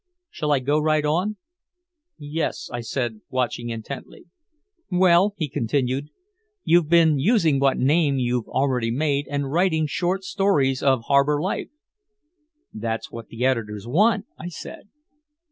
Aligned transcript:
Shall 0.31 0.51
I 0.51 0.57
go 0.57 0.79
right 0.79 1.05
on?" 1.05 1.37
"Yes," 2.17 2.71
I 2.73 2.81
said, 2.81 3.21
watching 3.29 3.69
intently. 3.69 4.25
"Well," 4.89 5.35
he 5.37 5.47
continued, 5.47 6.09
"you've 6.63 6.89
been 6.89 7.19
using 7.19 7.59
what 7.59 7.77
name 7.77 8.17
you've 8.17 8.47
already 8.47 8.89
made 8.89 9.27
and 9.29 9.51
writing 9.51 9.85
short 9.85 10.23
stories 10.23 10.81
of 10.81 11.03
harbor 11.03 11.39
life." 11.39 11.69
"That's 12.73 13.11
what 13.11 13.27
the 13.27 13.45
editors 13.45 13.85
want," 13.87 14.25
I 14.39 14.47
said. 14.47 14.89